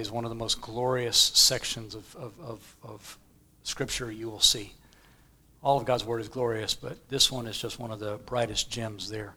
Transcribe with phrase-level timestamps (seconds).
[0.00, 3.18] is one of the most glorious sections of, of, of, of
[3.62, 4.74] Scripture you will see.
[5.62, 8.70] All of God's Word is glorious, but this one is just one of the brightest
[8.70, 9.34] gems there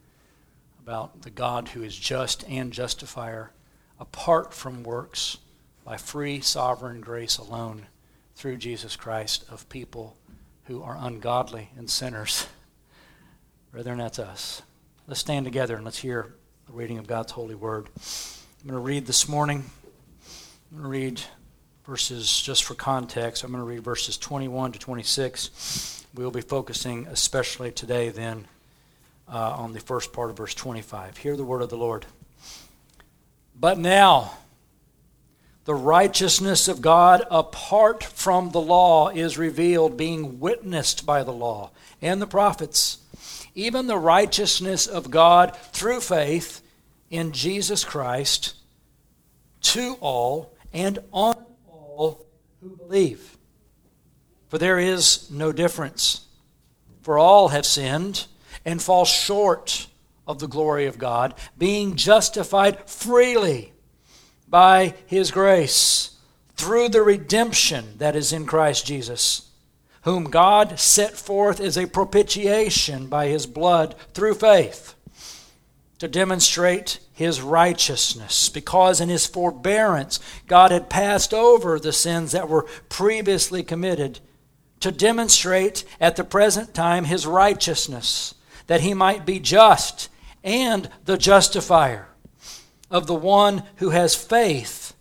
[0.84, 3.52] about the God who is just and justifier
[4.00, 5.38] apart from works
[5.84, 7.88] by free sovereign grace alone
[8.36, 10.16] through Jesus Christ of people
[10.66, 12.48] who are ungodly and sinners.
[13.72, 14.62] Brethren, that's us.
[15.08, 16.34] Let's stand together and let's hear
[16.68, 17.90] the reading of God's holy word.
[17.96, 19.66] I'm going to read this morning.
[20.72, 21.22] I'm going to read
[21.86, 23.44] verses just for context.
[23.44, 26.06] I'm going to read verses 21 to 26.
[26.16, 28.48] We'll be focusing especially today then
[29.28, 31.18] uh, on the first part of verse 25.
[31.18, 32.06] Hear the word of the Lord.
[33.60, 34.38] But now,
[35.66, 41.72] the righteousness of God apart from the law is revealed, being witnessed by the law
[42.02, 43.00] and the prophets.
[43.56, 46.62] Even the righteousness of God through faith
[47.10, 48.54] in Jesus Christ
[49.64, 51.36] to all and on
[51.68, 52.26] all
[52.62, 53.38] who believe.
[54.50, 56.26] For there is no difference.
[57.02, 58.28] For all have sinned
[58.66, 59.88] and fall short
[60.28, 63.74] of the glory of God, being justified freely
[64.48, 66.18] by his grace
[66.56, 69.50] through the redemption that is in Christ Jesus,
[70.04, 74.94] whom God set forth as a propitiation by his blood through faith
[75.98, 82.50] to demonstrate his righteousness, because in his forbearance God had passed over the sins that
[82.50, 84.20] were previously committed,
[84.82, 88.36] to demonstrate at the present time his righteousness,
[88.68, 90.10] that he might be just
[90.44, 92.08] and the justifier
[92.90, 94.94] of the one who has faith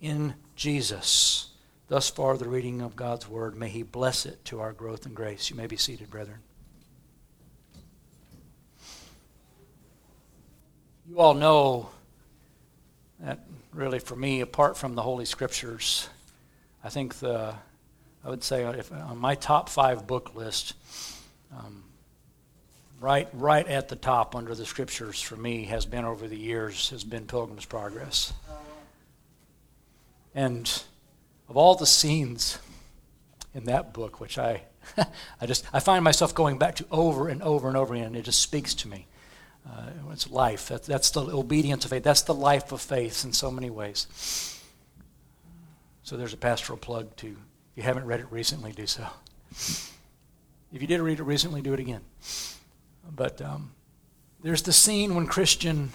[0.00, 1.48] in Jesus.
[1.88, 3.56] Thus far, the reading of God's word.
[3.56, 5.50] May He bless it to our growth and grace.
[5.50, 6.38] You may be seated, brethren.
[11.10, 11.90] You all know
[13.18, 13.40] that,
[13.72, 16.08] really, for me, apart from the Holy Scriptures,
[16.84, 17.52] I think the,
[18.24, 20.74] I would say, if, on my top five book list,
[21.52, 21.82] um,
[23.00, 26.90] right, right at the top under the Scriptures for me has been over the years
[26.90, 28.32] has been Pilgrim's Progress.
[30.32, 30.70] And
[31.48, 32.60] of all the scenes
[33.52, 34.62] in that book, which I,
[35.40, 38.22] I just I find myself going back to over and over and over again, it
[38.22, 39.08] just speaks to me.
[39.68, 40.68] Uh, it's life.
[40.68, 42.02] That, that's the obedience of faith.
[42.02, 44.06] That's the life of faith in so many ways.
[46.02, 47.28] So there's a pastoral plug to.
[47.28, 47.36] If
[47.76, 49.06] you haven't read it recently, do so.
[50.72, 52.00] If you did read it recently, do it again.
[53.14, 53.72] But um,
[54.42, 55.90] there's the scene when Christian,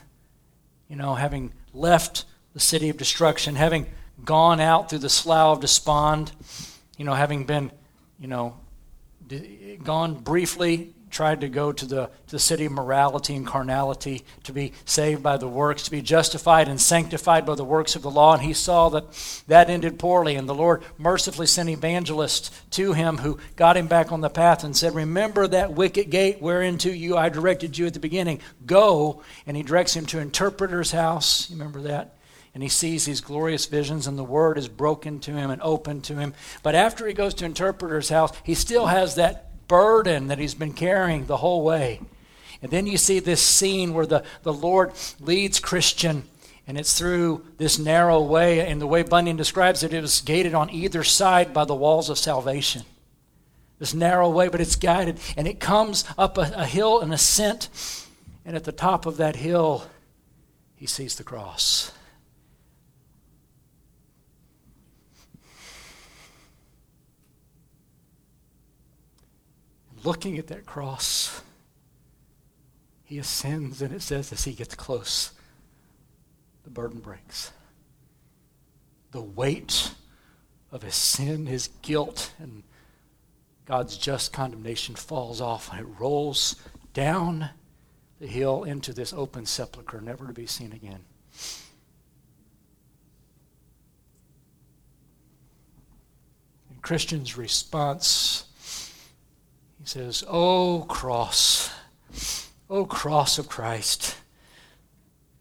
[0.88, 3.88] you know, having left the city of destruction, having
[4.24, 6.32] gone out through the slough of despond,
[6.98, 7.72] you know, having been,
[8.20, 8.56] you know,
[9.84, 14.52] gone briefly tried to go to the, to the city of morality and carnality to
[14.52, 18.12] be saved by the works, to be justified and sanctified by the works of the
[18.12, 18.34] law.
[18.34, 19.06] And he saw that
[19.48, 20.36] that ended poorly.
[20.36, 24.66] And the Lord mercifully sent evangelists to him who got him back on the path
[24.66, 28.42] and said, Remember that wicket gate whereinto you I directed you at the beginning.
[28.66, 29.24] Go.
[29.48, 31.50] And he directs him to interpreter's house.
[31.50, 32.12] You remember that?
[32.54, 36.00] and he sees these glorious visions, and the word is broken to him and open
[36.00, 36.34] to him.
[36.64, 40.74] But after he goes to interpreter's house, he still has that burden that he's been
[40.74, 42.02] carrying the whole way.
[42.62, 46.24] And then you see this scene where the, the Lord leads Christian,
[46.68, 48.66] and it's through this narrow way.
[48.66, 52.10] And the way Bunyan describes it, it was gated on either side by the walls
[52.10, 52.84] of salvation.
[53.78, 55.20] This narrow way, but it's guided.
[55.38, 57.70] And it comes up a, a hill, an ascent.
[58.46, 59.86] And at the top of that hill,
[60.76, 61.92] he sees the cross.
[70.06, 71.42] Looking at that cross,
[73.04, 75.32] he ascends, and it says as he gets close,
[76.64, 77.52] the burden breaks.
[79.12, 79.92] The weight
[80.72, 82.64] of his sin, his guilt, and
[83.66, 86.56] God's just condemnation falls off, and it rolls
[86.94, 87.50] down
[88.20, 91.04] the hill into this open sepulchre, never to be seen again.
[96.70, 98.45] And Christian's response
[99.86, 101.70] he says, O cross,
[102.72, 104.16] O cross of Christ,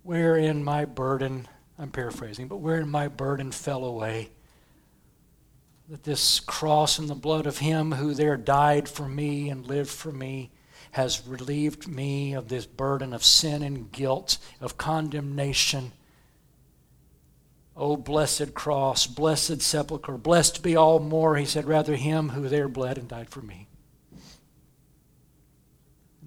[0.03, 1.49] wherein my burden,
[1.79, 4.29] I'm paraphrasing, but wherein my burden fell away.
[5.89, 9.89] That this cross and the blood of him who there died for me and lived
[9.89, 10.51] for me
[10.91, 15.93] has relieved me of this burden of sin and guilt, of condemnation.
[17.75, 22.69] O blessed cross, blessed sepulchre, blessed be all more, he said, rather him who there
[22.69, 23.69] bled and died for me.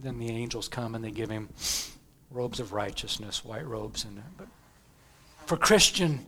[0.01, 1.49] Then the angels come and they give him
[2.29, 4.05] robes of righteousness, white robes.
[4.05, 4.47] And but
[5.45, 6.25] for Christian,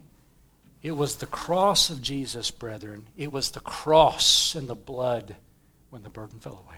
[0.81, 3.07] It was the cross of Jesus, brethren.
[3.17, 5.35] It was the cross and the blood
[5.89, 6.77] when the burden fell away.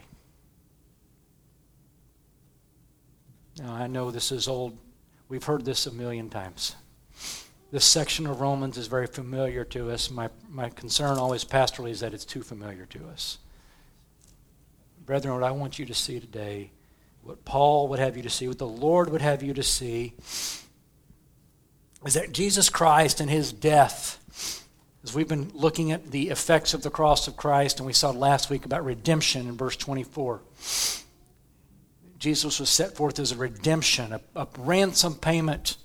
[3.59, 4.77] Now, I know this is old.
[5.29, 6.75] We've heard this a million times.
[7.71, 10.09] This section of Romans is very familiar to us.
[10.09, 13.37] My, my concern always pastorally is that it's too familiar to us.
[15.05, 16.71] Brethren, what I want you to see today,
[17.23, 20.13] what Paul would have you to see, what the Lord would have you to see,
[22.05, 24.17] is that Jesus Christ and his death,
[25.03, 28.09] as we've been looking at the effects of the cross of Christ, and we saw
[28.09, 30.41] last week about redemption in verse 24.
[32.17, 35.77] Jesus was set forth as a redemption, a, a ransom payment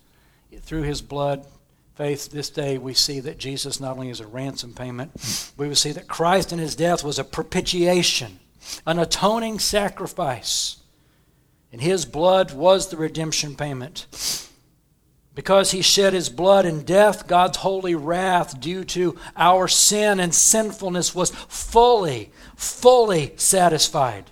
[0.60, 1.46] through his blood.
[1.94, 5.74] Faith, this day we see that Jesus not only is a ransom payment, we will
[5.74, 8.38] see that Christ in his death was a propitiation,
[8.86, 10.76] an atoning sacrifice.
[11.72, 14.06] And his blood was the redemption payment.
[15.34, 20.34] Because he shed his blood in death, God's holy wrath due to our sin and
[20.34, 24.30] sinfulness was fully, fully satisfied.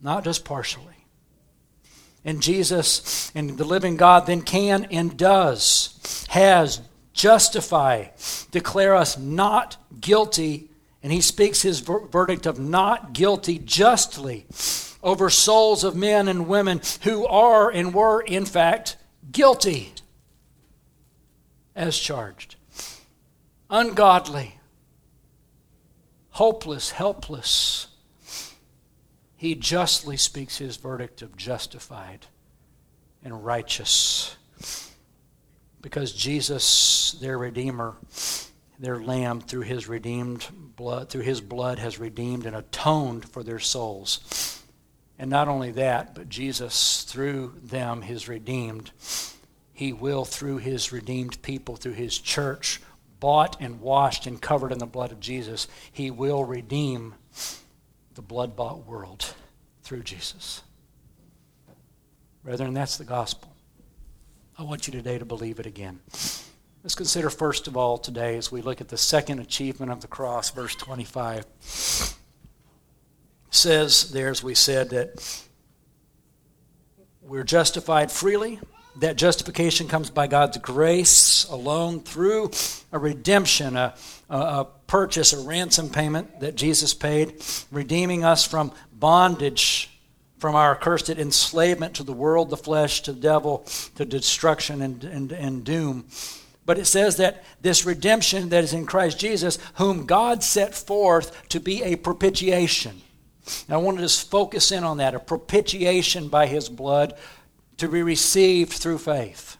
[0.00, 0.86] Not just partially.
[2.24, 6.80] And Jesus and the living God then can and does, has,
[7.12, 8.06] justify,
[8.52, 10.70] declare us not guilty,
[11.02, 14.46] and he speaks his ver- verdict of not guilty justly
[15.02, 18.96] over souls of men and women who are and were, in fact,
[19.30, 19.92] guilty
[21.74, 22.56] as charged,
[23.70, 24.58] ungodly,
[26.30, 27.88] hopeless, helpless.
[29.36, 32.26] He justly speaks his verdict of justified
[33.24, 34.36] and righteous
[35.80, 37.96] because Jesus, their Redeemer,
[38.78, 40.46] their Lamb, through his redeemed
[40.76, 44.61] blood, through his blood, has redeemed and atoned for their souls.
[45.22, 48.90] And not only that, but Jesus, through them, his redeemed,
[49.72, 52.80] he will, through his redeemed people, through his church,
[53.20, 57.14] bought and washed and covered in the blood of Jesus, he will redeem
[58.16, 59.36] the blood bought world
[59.84, 60.62] through Jesus.
[62.42, 63.54] Brethren, that's the gospel.
[64.58, 66.00] I want you today to believe it again.
[66.82, 70.08] Let's consider, first of all, today, as we look at the second achievement of the
[70.08, 71.46] cross, verse 25
[73.62, 75.44] says there, as we said, that
[77.20, 78.58] we're justified freely.
[78.96, 82.50] That justification comes by God's grace alone through
[82.90, 83.94] a redemption, a,
[84.28, 89.88] a, a purchase, a ransom payment that Jesus paid, redeeming us from bondage,
[90.38, 93.64] from our accursed enslavement to the world, the flesh, to the devil,
[93.94, 96.04] to destruction and, and, and doom.
[96.66, 101.48] But it says that this redemption that is in Christ Jesus, whom God set forth
[101.48, 103.00] to be a propitiation
[103.66, 107.14] and I want to just focus in on that a propitiation by his blood
[107.78, 109.56] to be received through faith.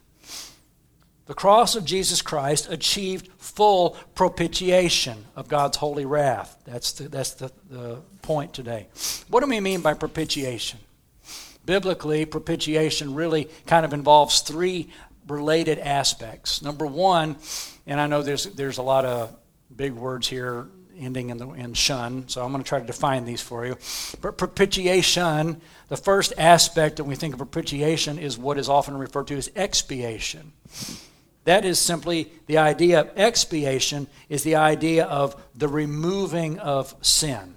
[1.27, 6.57] The cross of Jesus Christ achieved full propitiation of God's holy wrath.
[6.65, 8.89] That's the, that's the, the point today.
[9.29, 10.81] What do we mean by propitiation?
[11.65, 14.91] Biblically, propitiation really kind of involves three
[15.29, 16.61] related aspects.
[16.61, 17.37] Number one,
[17.87, 19.35] and I know there's, there's a lot of
[19.75, 20.67] big words here
[21.03, 23.77] ending in, the, in shun, so I'm going to try to define these for you.
[24.21, 29.27] But propitiation, the first aspect that we think of propitiation is what is often referred
[29.29, 30.53] to as expiation.
[31.45, 37.57] That is simply the idea of expiation, is the idea of the removing of sin.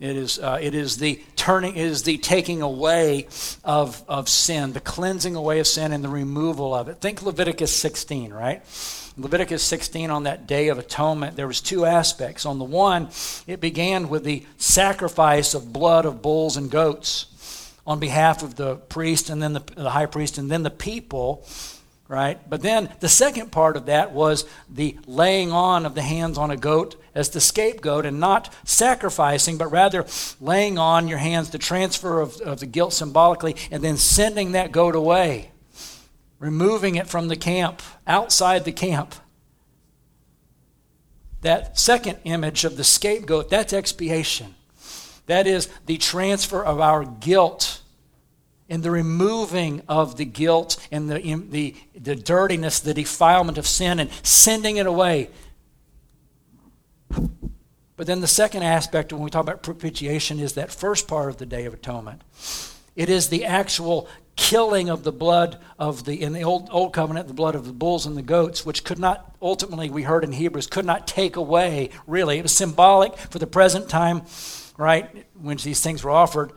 [0.00, 3.28] It is, uh, it is the turning, it is the taking away
[3.62, 7.00] of, of sin, the cleansing away of sin and the removal of it.
[7.00, 8.62] Think Leviticus 16, right?
[9.16, 12.44] Leviticus 16 on that day of atonement, there was two aspects.
[12.44, 13.08] On the one,
[13.46, 18.76] it began with the sacrifice of blood of bulls and goats on behalf of the
[18.76, 21.46] priest and then the, the high priest and then the people
[22.08, 22.38] right?
[22.48, 26.50] But then the second part of that was the laying on of the hands on
[26.50, 30.04] a goat as the scapegoat and not sacrificing, but rather
[30.40, 34.70] laying on your hands the transfer of, of the guilt symbolically and then sending that
[34.70, 35.50] goat away
[36.44, 39.14] removing it from the camp, outside the camp.
[41.40, 44.54] That second image of the scapegoat, that's expiation.
[45.24, 47.80] That is the transfer of our guilt
[48.68, 53.98] and the removing of the guilt and the, the, the dirtiness, the defilement of sin,
[53.98, 55.30] and sending it away.
[57.96, 61.38] But then the second aspect when we talk about propitiation is that first part of
[61.38, 62.20] the Day of Atonement.
[62.96, 67.28] It is the actual killing of the blood of the in the old old covenant
[67.28, 70.32] the blood of the bulls and the goats which could not ultimately we heard in
[70.32, 72.38] hebrews could not take away really.
[72.38, 74.22] It was symbolic for the present time
[74.76, 76.52] right when these things were offered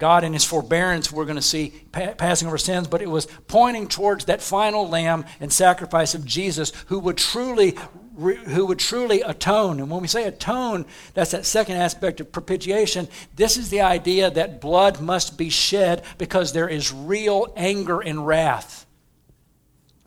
[0.00, 3.26] God in his forbearance, we're going to see pa- passing over sins, but it was
[3.46, 7.76] pointing towards that final lamb and sacrifice of Jesus who would truly
[8.20, 9.80] who would truly atone.
[9.80, 13.08] And when we say atone, that's that second aspect of propitiation.
[13.36, 18.26] This is the idea that blood must be shed because there is real anger and
[18.26, 18.84] wrath.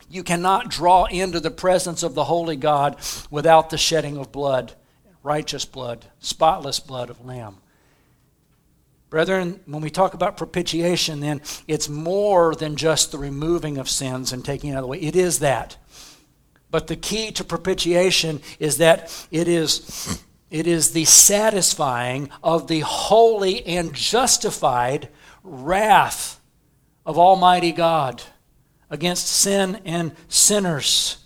[0.08, 2.98] You cannot draw into the presence of the holy God
[3.30, 4.74] without the shedding of blood,
[5.24, 7.56] righteous blood, spotless blood of lamb.
[9.14, 14.32] Brethren, when we talk about propitiation, then it's more than just the removing of sins
[14.32, 14.98] and taking it out of the way.
[14.98, 15.76] It is that.
[16.68, 22.80] But the key to propitiation is that it is, it is the satisfying of the
[22.80, 25.10] holy and justified
[25.44, 26.40] wrath
[27.06, 28.20] of Almighty God
[28.90, 31.23] against sin and sinners.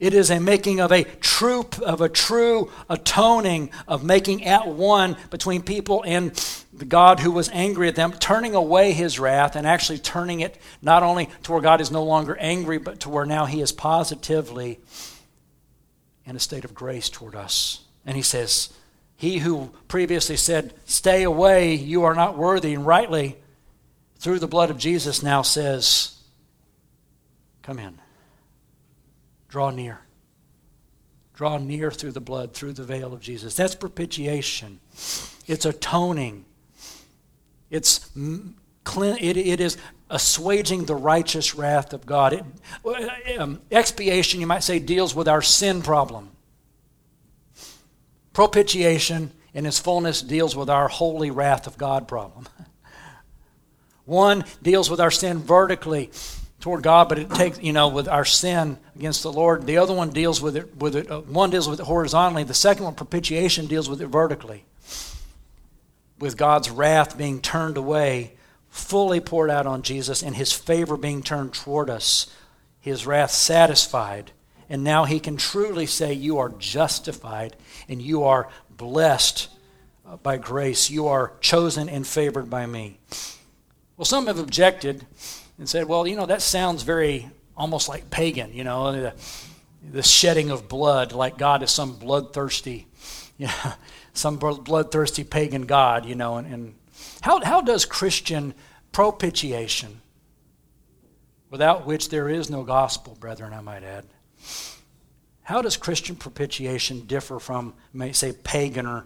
[0.00, 5.16] It is a making of a true of a true atoning of making at one
[5.30, 6.32] between people and
[6.72, 10.58] the God who was angry at them, turning away his wrath and actually turning it
[10.82, 13.70] not only to where God is no longer angry, but to where now he is
[13.70, 14.80] positively
[16.26, 17.80] in a state of grace toward us.
[18.04, 18.72] And he says,
[19.16, 23.36] He who previously said, Stay away, you are not worthy, and rightly,
[24.18, 26.18] through the blood of Jesus, now says,
[27.62, 28.00] Come in.
[29.54, 30.00] Draw near.
[31.34, 33.54] Draw near through the blood, through the veil of Jesus.
[33.54, 34.80] That's propitiation.
[35.46, 36.44] It's atoning.
[37.70, 39.78] It's it, it is
[40.10, 42.32] assuaging the righteous wrath of God.
[42.32, 46.30] It, um, expiation, you might say, deals with our sin problem.
[48.32, 52.48] Propitiation, in its fullness, deals with our holy wrath of God problem.
[54.04, 56.10] One deals with our sin vertically
[56.64, 59.66] toward God, but it takes, you know, with our sin against the Lord.
[59.66, 62.42] The other one deals with it, with it uh, one deals with it horizontally.
[62.42, 64.64] The second one, propitiation, deals with it vertically.
[66.18, 68.32] With God's wrath being turned away,
[68.70, 72.34] fully poured out on Jesus, and his favor being turned toward us,
[72.80, 74.30] his wrath satisfied.
[74.70, 77.56] And now he can truly say, You are justified
[77.90, 79.50] and you are blessed
[80.08, 80.88] uh, by grace.
[80.88, 83.00] You are chosen and favored by me.
[83.98, 85.04] Well, some have objected
[85.58, 89.14] and said, well, you know, that sounds very almost like pagan, you know, the,
[89.92, 92.86] the shedding of blood, like God is some bloodthirsty,
[93.38, 93.72] you know,
[94.12, 96.36] some bloodthirsty pagan God, you know.
[96.36, 96.74] And, and
[97.20, 98.54] how, how does Christian
[98.92, 100.00] propitiation,
[101.50, 104.04] without which there is no gospel, brethren, I might add,
[105.42, 109.04] how does Christian propitiation differ from, may say, pagan or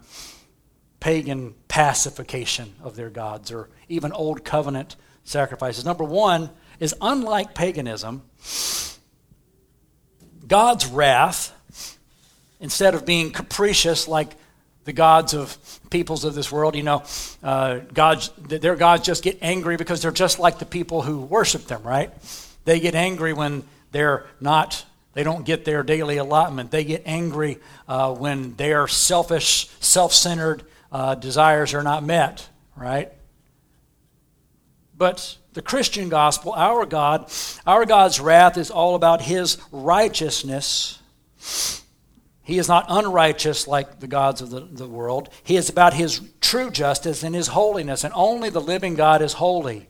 [1.01, 4.97] pagan pacification of their gods or even old covenant
[5.29, 5.85] sacrifices.
[5.85, 8.23] Number one is unlike paganism,
[10.47, 11.55] God's wrath,
[12.61, 14.35] instead of being capricious like
[14.85, 15.59] the gods of
[15.91, 17.03] peoples of this world, you know,
[17.43, 21.67] uh, gods, their gods just get angry because they're just like the people who worship
[21.67, 22.11] them, right?
[22.65, 26.71] They get angry when they're not, they don't get their daily allotment.
[26.71, 33.13] They get angry uh, when their selfish, self centered uh, desires are not met, right?
[34.99, 37.31] But the Christian gospel, our God,
[37.65, 41.01] our God's wrath is all about his righteousness.
[42.43, 45.29] He is not unrighteous like the gods of the, the world.
[45.45, 49.35] He is about his true justice and his holiness, and only the living God is
[49.35, 49.89] holy.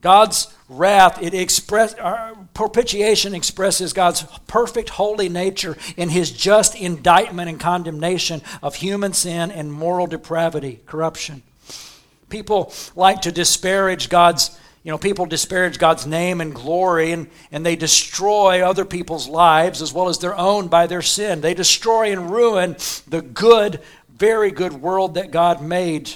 [0.00, 7.50] God's wrath, it express, uh, propitiation expresses God's perfect holy nature in his just indictment
[7.50, 11.42] and condemnation of human sin and moral depravity, corruption.
[12.30, 17.66] People like to disparage God's, you know, people disparage God's name and glory, and, and
[17.66, 21.42] they destroy other people's lives as well as their own by their sin.
[21.42, 26.10] They destroy and ruin the good, very good world that God made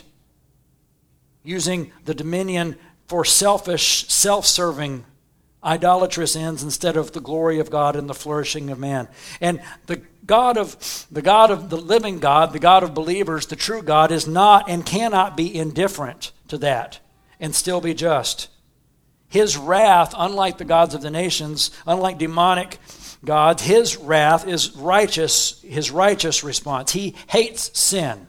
[1.43, 5.05] using the dominion for selfish, self serving
[5.65, 9.09] idolatrous ends instead of the glory of God and the flourishing of man.
[9.41, 13.57] And the God of the God of the living God, the God of believers, the
[13.57, 17.01] true God is not and cannot be indifferent to that
[17.41, 18.49] and still be just.
[19.29, 22.79] His wrath, unlike the gods of the nations, unlike demonic
[23.25, 26.93] gods, his wrath is righteous, his righteous response.
[26.93, 28.29] He hates sin,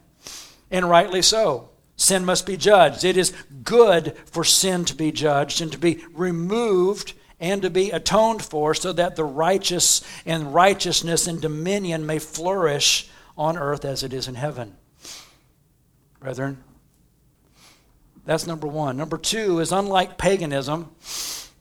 [0.72, 1.70] and rightly so.
[1.98, 3.06] Sin must be judged.
[3.06, 3.32] It is
[3.64, 7.14] good for sin to be judged and to be removed
[7.46, 13.08] and to be atoned for so that the righteous and righteousness and dominion may flourish
[13.38, 14.76] on earth as it is in heaven.
[16.20, 16.64] Brethren,
[18.26, 18.98] that's number one.
[18.98, 20.90] Number two is unlike paganism,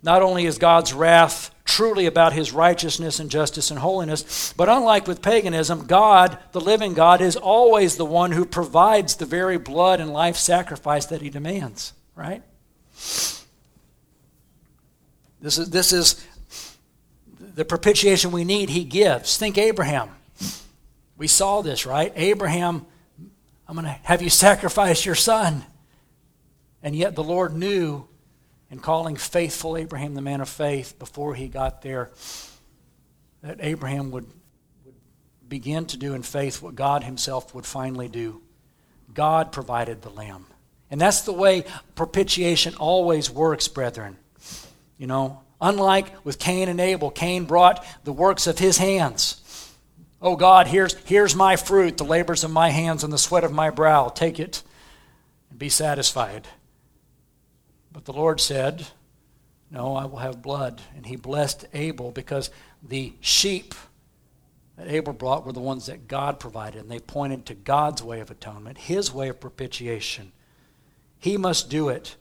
[0.03, 4.55] not only is God's wrath truly about his righteousness and justice and holiness.
[4.57, 9.27] But unlike with paganism, God, the living God, is always the one who provides the
[9.27, 12.43] very blood and life sacrifice that he demands, right?
[15.45, 16.27] This is, this is
[17.55, 19.37] the propitiation we need, he gives.
[19.37, 20.09] Think Abraham.
[21.19, 22.11] We saw this, right?
[22.17, 22.87] Abraham,
[23.69, 25.63] I'm going to have you sacrifice your son.
[26.83, 28.07] And yet the Lord knew
[28.71, 32.11] in calling faithful Abraham the man of faith before he got there
[33.43, 34.27] that Abraham would,
[34.87, 34.95] would
[35.47, 38.41] begin to do in faith what God himself would finally do.
[39.13, 40.47] God provided the lamb.
[40.91, 44.17] And that's the way propitiation always works, brethren.
[45.05, 49.71] You know, unlike with Cain and Abel, Cain brought the works of his hands.
[50.23, 53.53] Oh God, here's, here's my fruit, the labors of my hands and the sweat of
[53.53, 54.09] my brow.
[54.09, 54.63] Take it
[55.51, 56.49] and be satisfied.
[57.93, 58.87] But the Lord said,
[59.71, 60.81] No, I will have blood.
[60.97, 62.49] And he blessed Abel because
[62.83, 63.75] the sheep
[64.79, 66.81] that Abel brought were the ones that God provided.
[66.81, 70.33] And they pointed to God's way of atonement, his way of propitiation.
[71.19, 72.17] He must do it.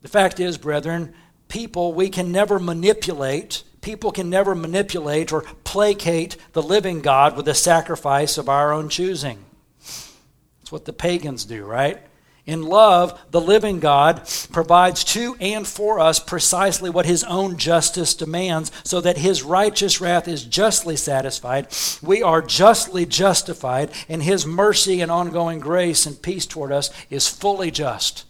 [0.00, 1.12] The fact is, brethren,
[1.48, 3.64] people we can never manipulate.
[3.80, 8.88] People can never manipulate or placate the living God with a sacrifice of our own
[8.88, 9.44] choosing.
[9.78, 11.98] That's what the pagans do, right?
[12.44, 18.14] In love, the living God provides to and for us precisely what his own justice
[18.14, 21.68] demands, so that his righteous wrath is justly satisfied.
[22.02, 27.28] We are justly justified, and his mercy and ongoing grace and peace toward us is
[27.28, 28.24] fully just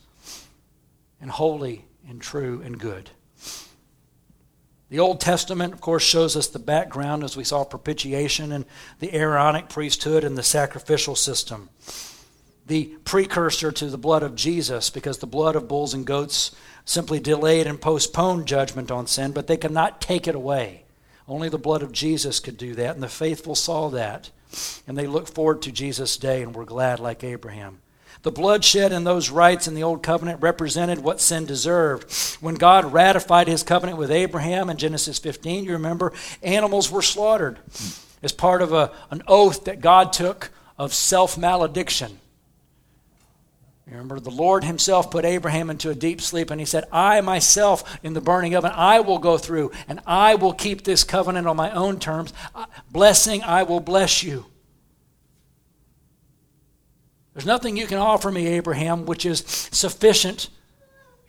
[1.20, 3.10] and holy and true and good.
[4.90, 8.64] The Old Testament, of course, shows us the background as we saw propitiation and
[9.00, 11.68] the Aaronic priesthood and the sacrificial system
[12.68, 17.18] the precursor to the blood of Jesus because the blood of bulls and goats simply
[17.18, 20.84] delayed and postponed judgment on sin, but they could not take it away.
[21.26, 24.30] Only the blood of Jesus could do that, and the faithful saw that.
[24.86, 27.80] And they looked forward to Jesus' day and were glad like Abraham.
[28.22, 32.12] The bloodshed in those rites in the Old Covenant represented what sin deserved.
[32.40, 37.58] When God ratified his covenant with Abraham in Genesis 15, you remember, animals were slaughtered
[38.22, 42.18] as part of a, an oath that God took of self malediction.
[43.90, 47.98] Remember, the Lord Himself put Abraham into a deep sleep, and He said, I myself,
[48.02, 51.56] in the burning oven, I will go through, and I will keep this covenant on
[51.56, 52.34] my own terms.
[52.54, 54.44] Uh, blessing, I will bless you.
[57.38, 60.48] There's nothing you can offer me, Abraham, which is sufficient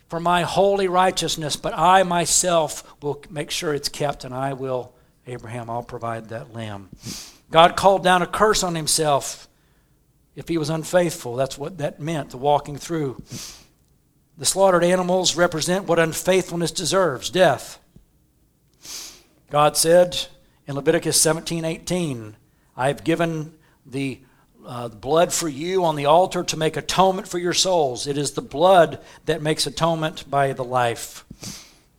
[0.08, 4.92] for my holy righteousness, but I myself will make sure it's kept, and I will,
[5.28, 6.90] Abraham, I'll provide that lamb.
[7.52, 9.48] God called down a curse on Himself
[10.36, 11.36] if he was unfaithful.
[11.36, 13.22] That's what that meant, the walking through.
[14.36, 17.78] The slaughtered animals represent what unfaithfulness deserves death.
[19.52, 20.26] God said
[20.66, 22.36] in Leviticus 17 18,
[22.76, 23.54] I have given
[23.86, 24.22] the
[24.70, 28.06] uh, blood for you on the altar to make atonement for your souls.
[28.06, 31.26] It is the blood that makes atonement by the life.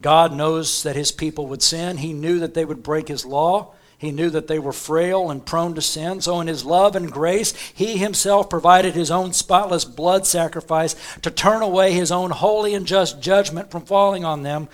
[0.00, 1.96] God knows that his people would sin.
[1.96, 3.74] He knew that they would break his law.
[3.98, 6.22] He knew that they were frail and prone to sin.
[6.22, 11.30] So, in His love and grace, He Himself provided His own spotless blood sacrifice to
[11.30, 14.70] turn away His own holy and just judgment from falling on them,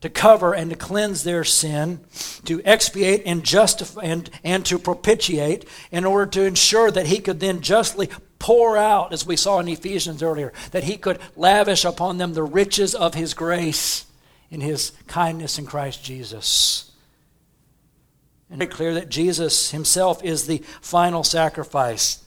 [0.00, 2.00] to cover and to cleanse their sin,
[2.44, 7.40] to expiate and justify and, and to propitiate, in order to ensure that He could
[7.40, 8.08] then justly
[8.38, 12.42] pour out, as we saw in Ephesians earlier, that He could lavish upon them the
[12.42, 14.06] riches of His grace
[14.50, 16.88] in His kindness in Christ Jesus.
[18.50, 22.24] And very clear that Jesus himself is the final sacrifice.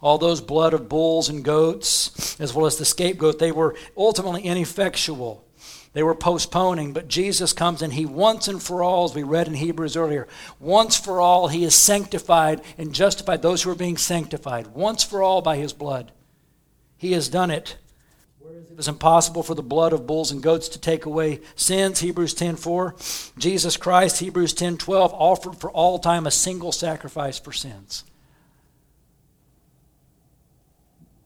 [0.00, 4.42] All those blood of bulls and goats, as well as the scapegoat, they were ultimately
[4.42, 5.44] ineffectual.
[5.92, 9.48] They were postponing, but Jesus comes and he once and for all, as we read
[9.48, 10.28] in Hebrews earlier,
[10.60, 15.22] once for all, he has sanctified and justified those who are being sanctified, once for
[15.22, 16.12] all by his blood.
[16.96, 17.76] He has done it
[18.70, 22.34] it was impossible for the blood of bulls and goats to take away sins, Hebrews
[22.34, 22.94] 10:4.
[23.38, 28.04] Jesus Christ, Hebrews 10:12, offered for all time a single sacrifice for sins.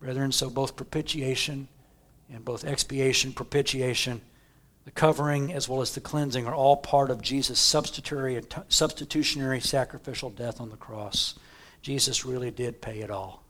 [0.00, 1.68] Brethren, so both propitiation
[2.32, 4.20] and both expiation, propitiation,
[4.84, 10.30] the covering as well as the cleansing are all part of Jesus' substitutionary, substitutionary sacrificial
[10.30, 11.34] death on the cross.
[11.82, 13.42] Jesus really did pay it all.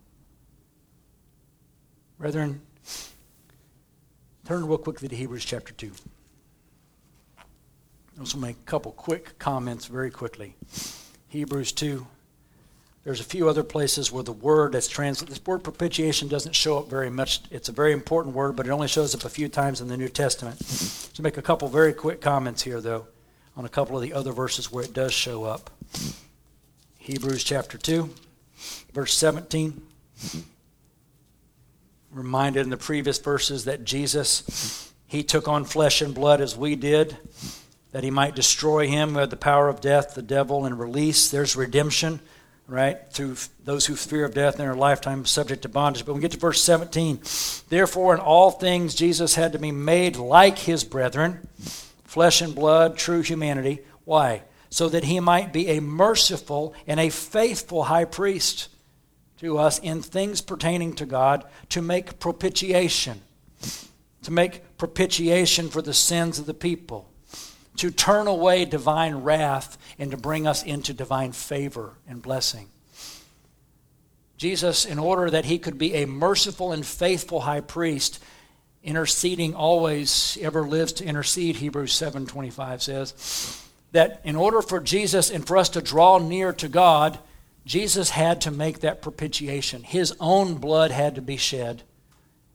[2.18, 2.62] Brethren,
[4.44, 5.90] Turn real quickly to Hebrews chapter 2.
[7.38, 7.42] I
[8.20, 10.54] also make a couple quick comments very quickly.
[11.28, 12.06] Hebrews 2.
[13.04, 16.78] There's a few other places where the word that's translated, this word propitiation doesn't show
[16.78, 17.42] up very much.
[17.50, 19.96] It's a very important word, but it only shows up a few times in the
[19.98, 20.58] New Testament.
[20.64, 23.06] So make a couple very quick comments here, though.
[23.56, 25.70] on a couple of the other verses where it does show up.
[26.98, 28.10] Hebrews chapter 2,
[28.92, 29.80] verse 17.
[32.10, 36.74] Reminded in the previous verses that Jesus, he took on flesh and blood as we
[36.74, 37.16] did,
[37.92, 41.30] that he might destroy him who had the power of death, the devil, and release.
[41.30, 42.20] There's redemption
[42.66, 42.98] right?
[43.10, 46.06] Through those who fear of death in their lifetime subject to bondage.
[46.06, 47.20] But we get to verse 17,
[47.68, 51.46] therefore in all things Jesus had to be made like his brethren,
[52.04, 53.80] flesh and blood, true humanity.
[54.04, 54.42] Why?
[54.70, 58.68] So that he might be a merciful and a faithful high priest
[59.38, 63.20] to us in things pertaining to God to make propitiation.
[64.22, 67.10] To make propitiation for the sins of the people
[67.76, 72.68] to turn away divine wrath and to bring us into divine favor and blessing.
[74.36, 78.22] Jesus, in order that he could be a merciful and faithful high priest,
[78.82, 85.46] interceding always, ever lives to intercede, Hebrews 7.25 says, that in order for Jesus and
[85.46, 87.18] for us to draw near to God,
[87.64, 89.82] Jesus had to make that propitiation.
[89.82, 91.82] His own blood had to be shed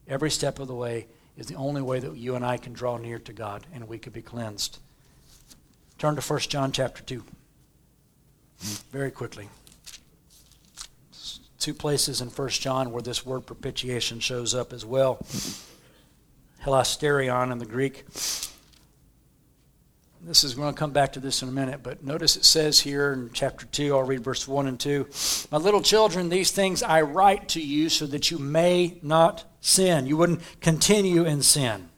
[0.06, 1.06] every step of the way
[1.36, 3.98] is the only way that you and I can draw near to God and we
[3.98, 4.78] could be cleansed.
[6.00, 7.22] Turn to 1 John chapter 2.
[8.90, 9.50] Very quickly.
[11.58, 15.18] Two places in 1 John where this word propitiation shows up as well.
[16.64, 18.06] Hilasterion in the Greek.
[20.22, 22.80] This is going to come back to this in a minute, but notice it says
[22.80, 25.06] here in chapter 2, I'll read verse 1 and 2.
[25.50, 30.06] My little children, these things I write to you so that you may not sin.
[30.06, 31.90] You wouldn't continue in sin.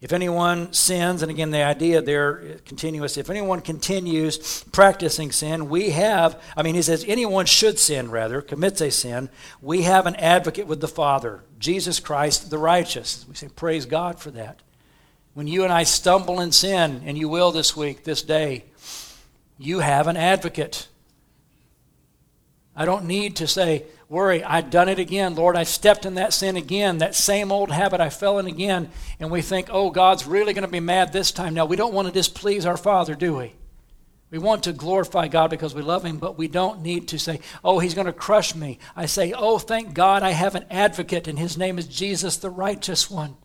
[0.00, 5.90] If anyone sins, and again, the idea there continuous, if anyone continues practicing sin, we
[5.90, 9.28] have, I mean, he says anyone should sin, rather, commits a sin,
[9.60, 13.26] we have an advocate with the Father, Jesus Christ the righteous.
[13.28, 14.60] We say, praise God for that.
[15.34, 18.66] When you and I stumble in sin, and you will this week, this day,
[19.58, 20.86] you have an advocate.
[22.76, 25.34] I don't need to say, worry, I've done it again.
[25.34, 28.90] Lord, I stepped in that sin again, that same old habit I fell in again.
[29.20, 31.54] And we think, oh, God's really going to be mad this time.
[31.54, 33.54] Now, we don't want to displease our Father, do we?
[34.30, 37.40] We want to glorify God because we love Him, but we don't need to say,
[37.64, 38.78] oh, He's going to crush me.
[38.94, 42.50] I say, oh, thank God I have an advocate, and His name is Jesus, the
[42.50, 43.36] righteous one.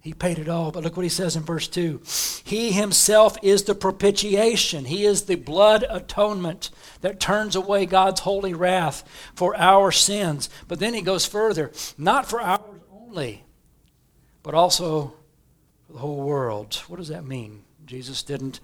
[0.00, 0.72] He paid it all.
[0.72, 2.00] But look what he says in verse 2
[2.44, 6.70] He himself is the propitiation, He is the blood atonement
[7.02, 10.48] that turns away God's holy wrath for our sins.
[10.68, 13.44] But then he goes further not for ours only,
[14.42, 15.14] but also
[15.86, 16.76] for the whole world.
[16.88, 17.62] What does that mean?
[17.84, 18.60] Jesus didn't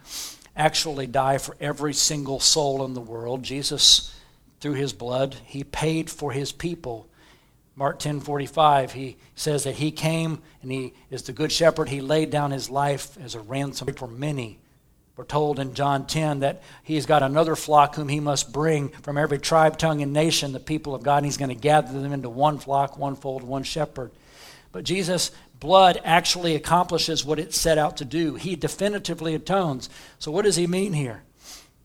[0.57, 3.43] actually die for every single soul in the world.
[3.43, 4.15] Jesus,
[4.61, 7.09] through his blood, he paid for his people
[7.77, 12.31] Mark 10:45 he says that he came and he is the good shepherd he laid
[12.31, 14.59] down his life as a ransom for many.
[15.15, 19.17] We're told in John 10 that he's got another flock whom he must bring from
[19.17, 22.13] every tribe, tongue and nation the people of God and he's going to gather them
[22.13, 24.11] into one flock, one fold, one shepherd.
[24.73, 28.35] But Jesus blood actually accomplishes what it set out to do.
[28.35, 29.89] He definitively atones.
[30.19, 31.23] So what does he mean here?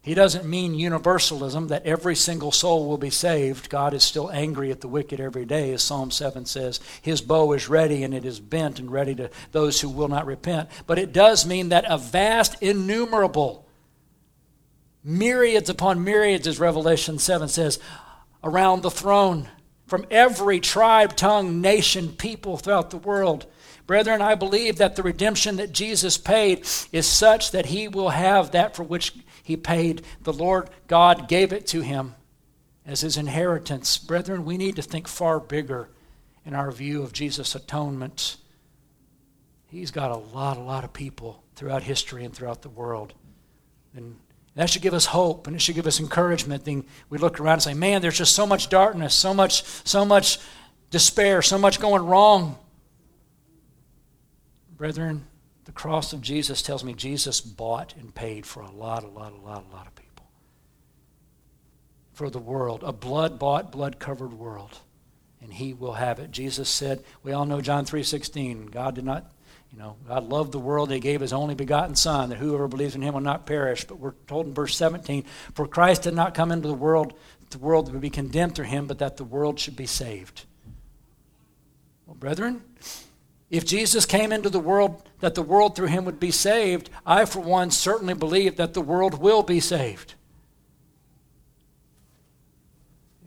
[0.03, 3.69] He doesn't mean universalism, that every single soul will be saved.
[3.69, 6.79] God is still angry at the wicked every day, as Psalm 7 says.
[7.03, 10.25] His bow is ready and it is bent and ready to those who will not
[10.25, 10.69] repent.
[10.87, 13.67] But it does mean that a vast, innumerable,
[15.03, 17.77] myriads upon myriads, as Revelation 7 says,
[18.43, 19.49] around the throne,
[19.85, 23.45] from every tribe, tongue, nation, people throughout the world.
[23.87, 28.51] Brethren, I believe that the redemption that Jesus paid is such that he will have
[28.51, 29.13] that for which
[29.43, 30.03] he paid.
[30.21, 32.15] The Lord God gave it to him
[32.85, 33.97] as his inheritance.
[33.97, 35.89] Brethren, we need to think far bigger
[36.45, 38.37] in our view of Jesus' atonement.
[39.67, 43.13] He's got a lot, a lot of people throughout history and throughout the world.
[43.95, 44.17] And
[44.55, 46.65] that should give us hope and it should give us encouragement.
[46.65, 50.03] Then we look around and say, man, there's just so much darkness, so much, so
[50.03, 50.39] much
[50.89, 52.57] despair, so much going wrong.
[54.81, 55.27] Brethren,
[55.65, 59.31] the cross of Jesus tells me Jesus bought and paid for a lot, a lot,
[59.31, 60.25] a lot, a lot of people.
[62.13, 64.79] For the world, a blood bought, blood covered world.
[65.39, 66.31] And he will have it.
[66.31, 68.71] Jesus said, we all know John 3:16.
[68.71, 69.31] God did not,
[69.71, 72.95] you know, God loved the world, he gave his only begotten son that whoever believes
[72.95, 73.85] in him will not perish.
[73.85, 77.13] But we're told in verse 17, for Christ did not come into the world,
[77.51, 80.45] the world would be condemned through him, but that the world should be saved.
[82.07, 82.63] Well, brethren,
[83.51, 87.25] if Jesus came into the world, that the world through him would be saved, I,
[87.25, 90.15] for one, certainly believe that the world will be saved.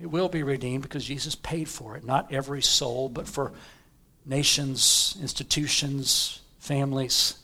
[0.01, 2.05] It will be redeemed because Jesus paid for it.
[2.05, 3.53] Not every soul, but for
[4.25, 7.39] nations, institutions, families,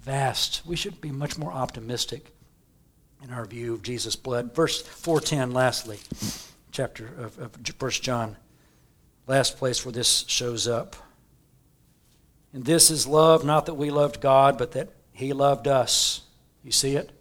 [0.00, 0.62] vast.
[0.66, 2.34] We should be much more optimistic
[3.22, 4.54] in our view of Jesus' blood.
[4.54, 5.98] Verse 410, lastly,
[6.72, 8.36] chapter of, of 1 John,
[9.26, 10.96] last place where this shows up.
[12.56, 16.22] And this is love, not that we loved God, but that He loved us.
[16.64, 17.12] You see it?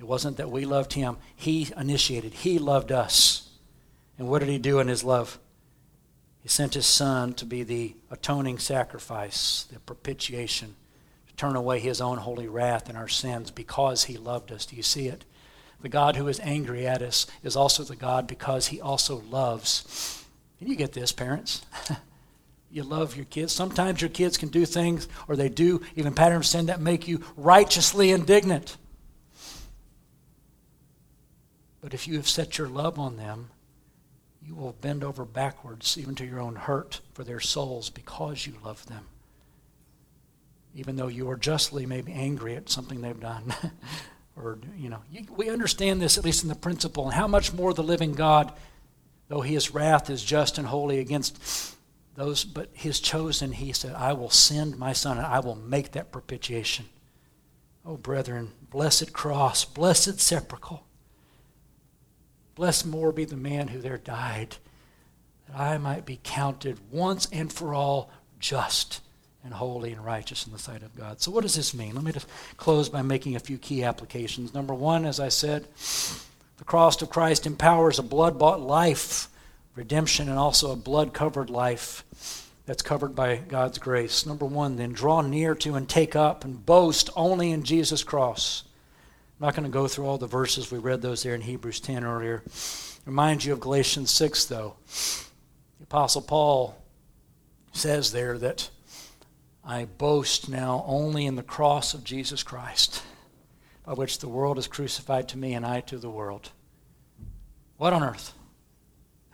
[0.00, 3.50] It wasn't that we loved Him, He initiated, He loved us.
[4.18, 5.38] And what did He do in His love?
[6.40, 10.74] He sent His Son to be the atoning sacrifice, the propitiation,
[11.28, 14.66] to turn away His own holy wrath and our sins because He loved us.
[14.66, 15.24] Do you see it?
[15.82, 20.24] The God who is angry at us is also the God because He also loves.
[20.58, 21.64] Can you get this, parents?
[22.74, 23.52] you love your kids.
[23.52, 27.06] Sometimes your kids can do things, or they do even patterns of sin that make
[27.06, 28.76] you righteously indignant.
[31.80, 33.50] But if you have set your love on them,
[34.42, 38.54] you will bend over backwards, even to your own hurt, for their souls because you
[38.64, 39.06] love them.
[40.74, 43.54] Even though you are justly maybe angry at something they've done.
[44.36, 47.04] or, you know, you, we understand this at least in the principle.
[47.04, 48.52] And how much more the living God,
[49.28, 51.73] though his wrath is just and holy against
[52.14, 55.92] those but his chosen he said i will send my son and i will make
[55.92, 56.86] that propitiation.
[57.84, 60.80] Oh brethren blessed cross blessed sepulchre.
[62.54, 64.56] Blessed more be the man who there died
[65.48, 69.00] that i might be counted once and for all just
[69.42, 71.20] and holy and righteous in the sight of god.
[71.20, 71.94] So what does this mean?
[71.94, 74.54] Let me just close by making a few key applications.
[74.54, 75.66] Number one as i said
[76.56, 79.28] the cross of christ empowers a blood-bought life
[79.74, 82.04] redemption and also a blood covered life
[82.66, 84.24] that's covered by God's grace.
[84.24, 88.64] Number one, then draw near to and take up and boast only in Jesus' cross.
[89.38, 90.70] I'm not going to go through all the verses.
[90.70, 92.42] We read those there in Hebrews 10 earlier.
[93.04, 94.76] Remind you of Galatians 6, though.
[95.78, 96.80] The Apostle Paul
[97.72, 98.70] says there that
[99.64, 103.02] I boast now only in the cross of Jesus Christ,
[103.84, 106.50] by which the world is crucified to me and I to the world.
[107.76, 108.33] What on earth?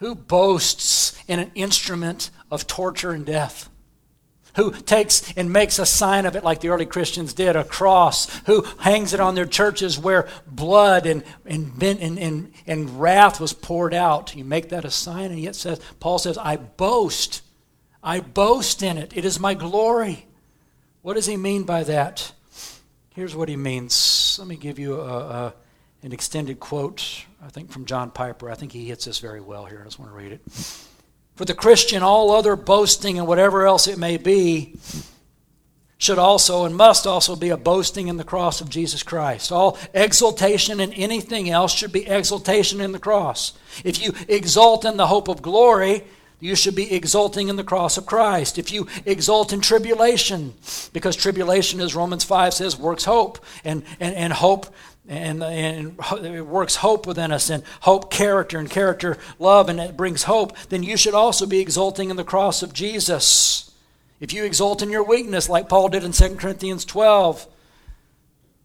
[0.01, 3.69] Who boasts in an instrument of torture and death?
[4.57, 8.35] Who takes and makes a sign of it like the early Christians did, a cross?
[8.47, 13.53] Who hangs it on their churches where blood and, and, and, and, and wrath was
[13.53, 14.35] poured out?
[14.35, 17.43] You make that a sign, and yet says, Paul says, I boast.
[18.03, 19.17] I boast in it.
[19.17, 20.27] It is my glory.
[21.03, 22.33] What does he mean by that?
[23.15, 24.37] Here's what he means.
[24.39, 25.55] Let me give you a, a
[26.03, 28.51] an extended quote, I think from John Piper.
[28.51, 29.81] I think he hits this very well here.
[29.81, 30.41] I just want to read it.
[31.37, 34.77] For the Christian, all other boasting and whatever else it may be
[36.01, 39.53] should also and must also be a boasting in the cross of Jesus Christ.
[39.53, 43.53] All exultation in anything else should be exultation in the cross.
[43.85, 46.05] If you exult in the hope of glory,
[46.41, 48.59] you should be exulting in the cross of Christ.
[48.59, 50.55] If you exult in tribulation,
[50.95, 54.75] because tribulation, as Romans 5 says, works hope, and, and, and hope
[55.11, 59.97] and, and it works hope within us and hope character and character love and it
[59.97, 63.73] brings hope then you should also be exulting in the cross of jesus.
[64.21, 67.49] If you exult in your weakness like paul did in 2 corinthians 12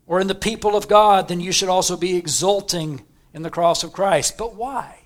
[0.05, 3.03] or in the people of god then you should also be exulting
[3.33, 4.37] in the cross of christ.
[4.37, 4.99] But why?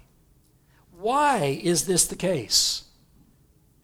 [1.00, 2.84] Why is this the case?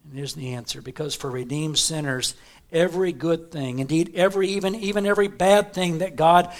[0.04, 2.34] And here's the answer because for redeemed sinners
[2.72, 6.52] every good thing indeed every even even every bad thing that god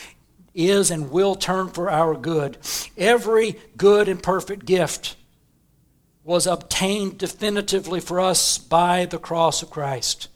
[0.56, 2.58] is and will turn for our good.
[2.96, 5.16] Every good and perfect gift
[6.24, 10.28] was obtained definitively for us by the cross of Christ,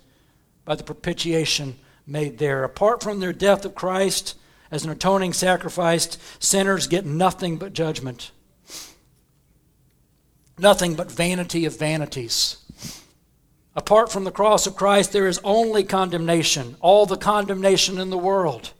[0.64, 2.62] by the propitiation made there.
[2.62, 4.36] Apart from their death of Christ
[4.70, 8.30] as an atoning sacrifice, sinners get nothing but judgment,
[10.58, 12.58] nothing but vanity of vanities.
[13.74, 18.18] Apart from the cross of Christ, there is only condemnation, all the condemnation in the
[18.18, 18.72] world.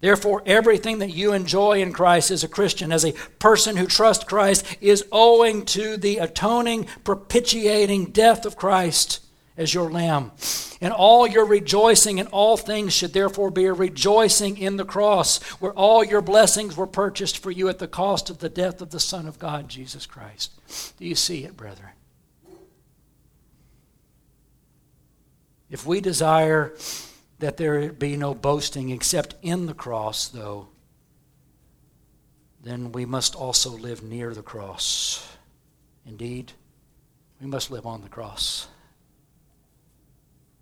[0.00, 4.24] Therefore, everything that you enjoy in Christ as a Christian, as a person who trusts
[4.24, 9.20] Christ, is owing to the atoning, propitiating death of Christ
[9.56, 10.32] as your lamb.
[10.82, 15.42] And all your rejoicing in all things should therefore be a rejoicing in the cross,
[15.60, 18.90] where all your blessings were purchased for you at the cost of the death of
[18.90, 20.52] the Son of God, Jesus Christ.
[20.98, 21.90] Do you see it, brethren?
[25.70, 26.74] If we desire
[27.38, 30.68] that there be no boasting except in the cross, though,
[32.62, 35.36] then we must also live near the cross.
[36.04, 36.52] Indeed,
[37.40, 38.68] we must live on the cross.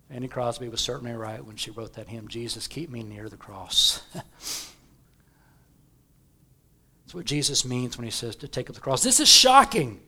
[0.09, 3.37] Fanny Crosby was certainly right when she wrote that hymn, Jesus, keep me near the
[3.37, 4.01] cross.
[4.13, 4.73] That's
[7.13, 9.01] what Jesus means when he says to take up the cross.
[9.01, 9.99] This is shocking.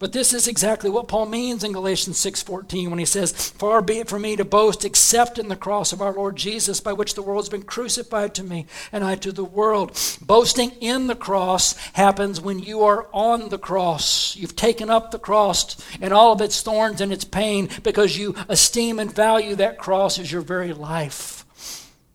[0.00, 4.00] But this is exactly what Paul means in Galatians 6:14 when he says, "Far be
[4.00, 7.14] it from me to boast except in the cross of our Lord Jesus, by which
[7.14, 11.14] the world has been crucified to me and I to the world." Boasting in the
[11.14, 14.34] cross happens when you are on the cross.
[14.36, 18.34] You've taken up the cross and all of its thorns and its pain because you
[18.48, 21.46] esteem and value that cross as your very life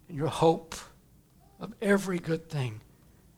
[0.09, 0.75] and your hope
[1.61, 2.81] of every good thing.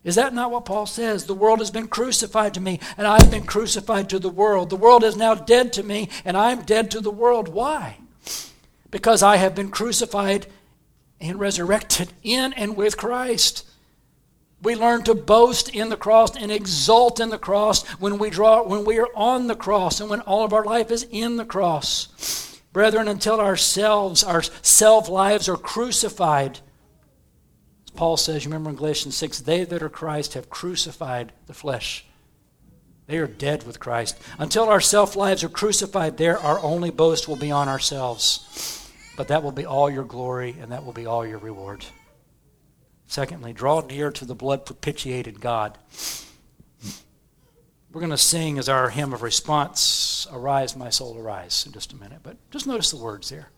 [0.04, 1.26] Is that not what Paul says?
[1.26, 4.70] The world has been crucified to me, and I've been crucified to the world.
[4.70, 7.50] The world is now dead to me, and I'm dead to the world.
[7.50, 7.98] Why?
[8.90, 10.48] Because I have been crucified
[11.20, 13.68] and resurrected in and with Christ.
[14.64, 18.64] We learn to boast in the cross and exult in the cross when we draw
[18.64, 21.46] when we are on the cross and when all of our life is in the
[21.46, 22.60] cross.
[22.74, 26.60] Brethren, until ourselves, our self lives are crucified
[27.96, 32.06] Paul says, you remember in Galatians 6, they that are Christ have crucified the flesh.
[33.08, 34.18] They are dead with Christ.
[34.40, 38.90] Until our self lives are crucified there, our only boast will be on ourselves.
[39.18, 41.86] But that will be all your glory and that will be all your reward.
[43.08, 45.78] Secondly, draw near to the blood propitiated God.
[47.92, 51.92] We're going to sing as our hymn of response, Arise, my soul, arise, in just
[51.92, 52.20] a minute.
[52.24, 53.50] But just notice the words there,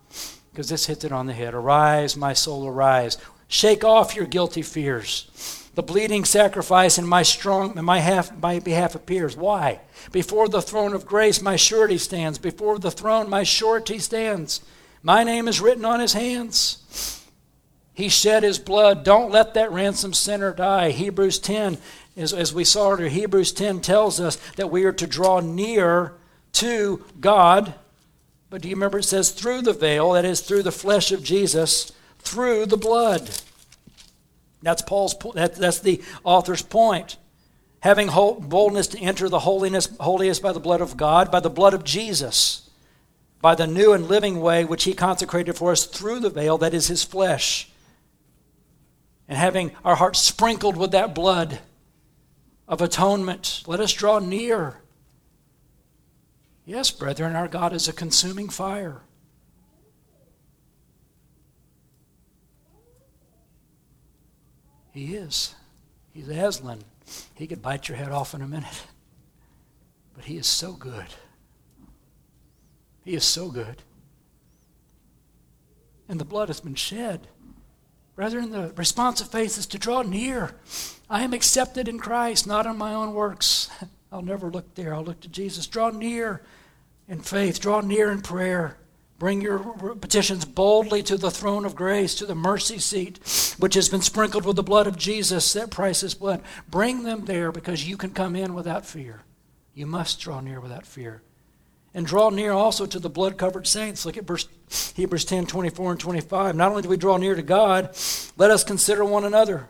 [0.52, 1.54] because this hits it on the head.
[1.54, 3.20] Arise, my soul, arise.
[3.54, 5.70] Shake off your guilty fears.
[5.76, 9.38] The bleeding sacrifice in my strong in my half my behalf appears.
[9.38, 9.80] Why?
[10.12, 12.40] Before the throne of grace my surety stands.
[12.40, 14.62] Before the throne my surety stands.
[15.04, 17.22] My name is written on his hands.
[17.94, 19.04] He shed his blood.
[19.04, 20.90] Don't let that ransom sinner die.
[20.90, 21.78] Hebrews 10,
[22.18, 26.14] as, as we saw earlier, Hebrews 10 tells us that we are to draw near
[26.54, 27.76] to God.
[28.50, 31.24] But do you remember it says through the veil, that is, through the flesh of
[31.24, 31.92] Jesus,
[32.24, 33.30] through the blood.
[34.62, 35.16] That's Paul's.
[35.36, 37.18] That, that's the author's point.
[37.82, 41.74] Having boldness to enter the holiness, holiest by the blood of God, by the blood
[41.74, 42.70] of Jesus,
[43.42, 46.74] by the new and living way which He consecrated for us through the veil that
[46.74, 47.70] is His flesh,
[49.28, 51.60] and having our hearts sprinkled with that blood
[52.70, 54.78] of atonement, let us draw near.
[56.66, 59.02] Yes, brethren, our God is a consuming fire.
[64.94, 65.56] He is.
[66.14, 66.84] He's Aslan.
[67.34, 68.84] He could bite your head off in a minute.
[70.16, 71.08] But he is so good.
[73.04, 73.82] He is so good.
[76.08, 77.28] And the blood has been shed.
[78.16, 80.56] Brethren, the response of faith is to draw near.
[81.10, 83.70] I am accepted in Christ, not in my own works.
[84.12, 84.94] I'll never look there.
[84.94, 85.66] I'll look to Jesus.
[85.66, 86.44] Draw near
[87.08, 88.78] in faith, draw near in prayer.
[89.24, 89.60] Bring your
[89.96, 94.44] petitions boldly to the throne of grace, to the mercy seat, which has been sprinkled
[94.44, 96.42] with the blood of Jesus, that priceless blood.
[96.70, 99.22] Bring them there because you can come in without fear.
[99.74, 101.22] You must draw near without fear.
[101.94, 104.06] And draw near also to the blood covered saints.
[104.06, 104.50] Look at verse,
[104.94, 106.58] Hebrews 10 24 and 25.
[106.58, 107.96] Not only do we draw near to God,
[108.36, 109.70] let us consider one another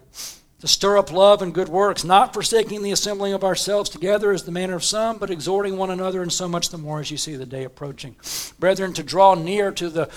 [0.64, 4.44] to stir up love and good works, not forsaking the assembling of ourselves together as
[4.44, 7.18] the manner of some, but exhorting one another, and so much the more as you
[7.18, 8.16] see the day approaching.
[8.60, 10.10] Brethren, to draw near to the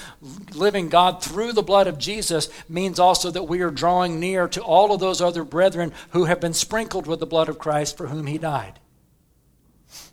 [0.55, 4.63] living God through the blood of Jesus means also that we are drawing near to
[4.63, 8.07] all of those other brethren who have been sprinkled with the blood of Christ for
[8.07, 8.79] whom he died.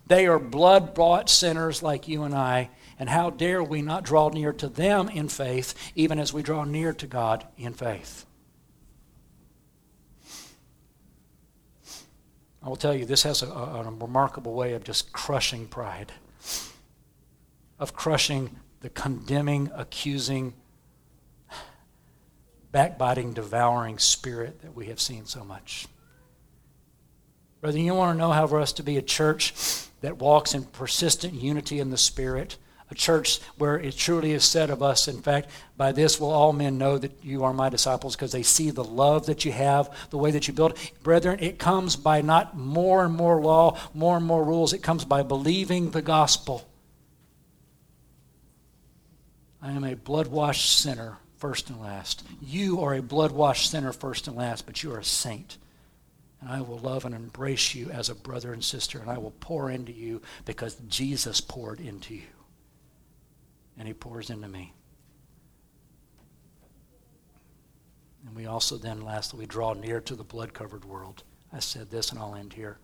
[0.08, 4.30] They are blood bought sinners like you and I, and how dare we not draw
[4.30, 8.26] near to them in faith, even as we draw near to God in faith?
[12.64, 16.12] I will tell you, this has a, a, a remarkable way of just crushing pride,
[17.78, 20.54] of crushing the condemning, accusing,
[22.72, 25.86] backbiting, devouring spirit that we have seen so much.
[27.60, 29.54] Brother, you want to know how for us to be a church
[30.00, 32.56] that walks in persistent unity in the Spirit,
[32.94, 36.52] a church where it truly is said of us, in fact, by this will all
[36.52, 39.90] men know that you are my disciples because they see the love that you have,
[40.10, 40.78] the way that you build.
[41.02, 44.72] Brethren, it comes by not more and more law, more and more rules.
[44.72, 46.68] It comes by believing the gospel.
[49.60, 52.22] I am a blood washed sinner, first and last.
[52.40, 55.58] You are a blood washed sinner, first and last, but you are a saint.
[56.40, 59.34] And I will love and embrace you as a brother and sister, and I will
[59.40, 62.33] pour into you because Jesus poured into you
[63.78, 64.72] and He pours into me.
[68.26, 71.22] And we also then, lastly, we draw near to the blood covered world.
[71.52, 72.78] I said this, and I'll end here.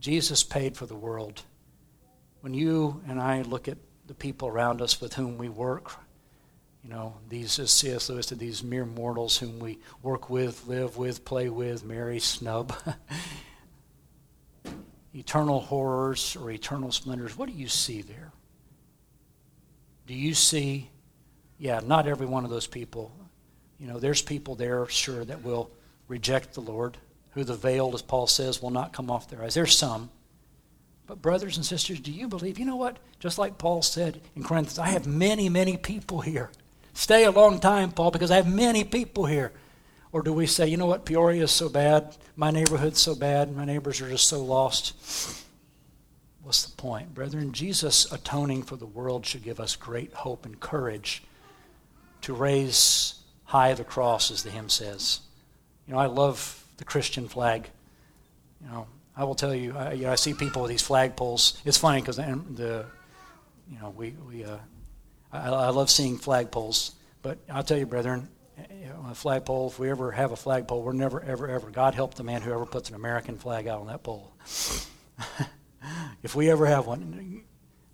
[0.00, 1.42] Jesus paid for the world.
[2.40, 3.78] When you and I look at
[4.08, 5.96] the people around us with whom we work,
[6.82, 8.08] you know, these, as C.S.
[8.08, 12.74] Lewis said, these mere mortals whom we work with, live with, play with, marry, snub.
[15.14, 18.32] eternal horrors or eternal splendors, what do you see there?
[20.06, 20.90] Do you see,
[21.58, 23.12] yeah, not every one of those people.
[23.78, 25.70] You know, there's people there, sure, that will
[26.08, 26.98] reject the Lord,
[27.30, 29.54] who the veil, as Paul says, will not come off their eyes.
[29.54, 30.10] There's some.
[31.06, 32.58] But, brothers and sisters, do you believe?
[32.58, 32.98] You know what?
[33.18, 36.50] Just like Paul said in Corinthians, I have many, many people here.
[36.94, 39.52] Stay a long time, Paul, because I have many people here.
[40.12, 43.56] Or do we say, you know what, Peoria is so bad, my neighborhood's so bad,
[43.56, 44.94] my neighbors are just so lost?
[46.42, 47.14] What's the point?
[47.14, 51.22] Brethren, Jesus atoning for the world should give us great hope and courage
[52.22, 53.14] to raise
[53.44, 55.20] high the cross, as the hymn says.
[55.86, 57.68] You know, I love the Christian flag.
[58.60, 58.86] You know,
[59.16, 61.58] I will tell you, I, you know, I see people with these flagpoles.
[61.64, 62.86] It's funny because the, the,
[63.70, 64.56] you know, we, we uh,
[65.32, 66.92] I, I love seeing flagpoles.
[67.22, 68.28] But I'll tell you, brethren,
[69.10, 72.24] a flagpole, if we ever have a flagpole, we're never, ever, ever, God help the
[72.24, 74.32] man who ever puts an American flag out on that pole.
[76.22, 77.42] if we ever have one.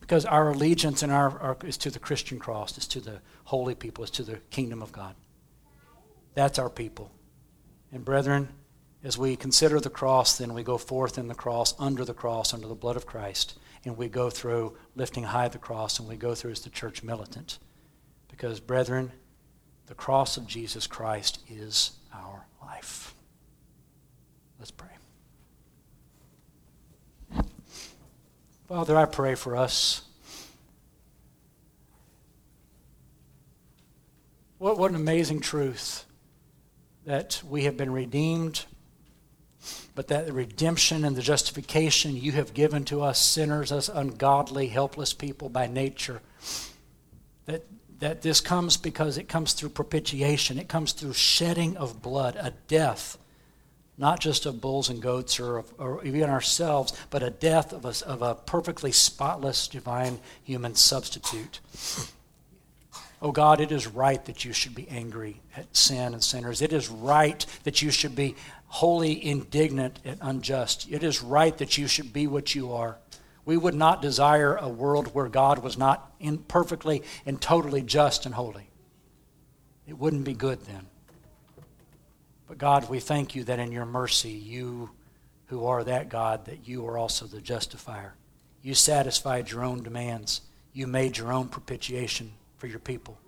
[0.01, 3.75] Because our allegiance and our, our, is to the Christian cross, is to the holy
[3.75, 5.15] people, is to the kingdom of God.
[6.35, 7.11] That's our people.
[7.93, 8.49] And brethren,
[9.05, 12.55] as we consider the cross, then we go forth in the cross, under the cross,
[12.55, 16.17] under the blood of Christ, and we go through lifting high the cross, and we
[16.17, 17.59] go through as the church militant.
[18.29, 19.13] Because, brethren,
[19.87, 23.15] the cross of Jesus Christ is our life.
[24.59, 24.89] Let's pray.
[28.69, 30.03] Father, I pray for us.
[34.59, 36.05] What, what an amazing truth
[37.07, 38.67] that we have been redeemed,
[39.95, 44.67] but that the redemption and the justification you have given to us sinners, us ungodly,
[44.67, 46.21] helpless people by nature,
[47.47, 47.65] that
[48.01, 50.59] that this comes because it comes through propitiation.
[50.59, 53.19] It comes through shedding of blood, a death,
[53.99, 57.85] not just of bulls and goats or, of, or even ourselves, but a death of
[57.85, 61.61] a, of a perfectly spotless divine human substitute.
[63.21, 66.63] Oh God, it is right that you should be angry at sin and sinners.
[66.63, 68.37] It is right that you should be
[68.67, 70.87] wholly indignant and unjust.
[70.91, 72.99] It is right that you should be what you are.
[73.45, 78.27] We would not desire a world where God was not in perfectly and totally just
[78.27, 78.69] and holy.
[79.87, 80.87] It wouldn't be good then.
[82.49, 84.91] But God, we thank you that in your mercy, you
[85.47, 88.15] who are that God, that you are also the justifier.
[88.63, 90.41] You satisfied your own demands.
[90.73, 93.19] You made your own propitiation for your people.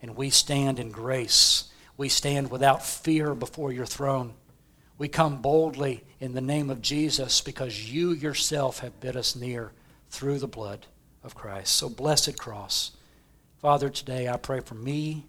[0.00, 1.70] And we stand in grace.
[1.96, 4.34] We stand without fear before your throne.
[4.98, 9.72] We come boldly in the name of Jesus because you yourself have bid us near
[10.10, 10.86] through the blood
[11.22, 11.74] of Christ.
[11.76, 12.92] So, blessed cross.
[13.58, 15.26] Father, today I pray for me,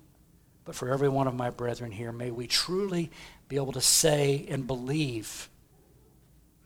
[0.65, 3.11] but for every one of my brethren here, may we truly
[3.47, 5.49] be able to say and believe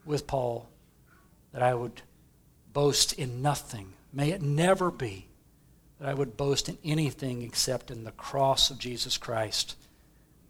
[0.04, 0.68] with Paul
[1.52, 2.02] that I would
[2.72, 3.94] boast in nothing.
[4.12, 5.26] May it never be
[5.98, 9.76] that I would boast in anything except in the cross of Jesus Christ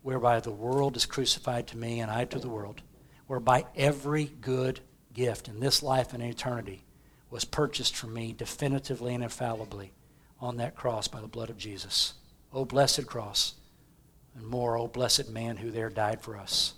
[0.03, 2.83] whereby the world is crucified to me and I to the world,
[3.27, 4.81] whereby every good
[5.13, 6.85] gift in this life and in eternity
[7.31, 9.93] was purchased for me definitively and infallibly
[10.41, 12.15] on that cross by the blood of Jesus.
[12.53, 13.55] O blessed cross,
[14.35, 16.75] and more, O blessed man who there died for us.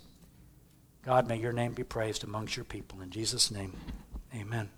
[1.03, 3.01] God, may your name be praised amongst your people.
[3.01, 3.75] In Jesus' name,
[4.35, 4.69] amen.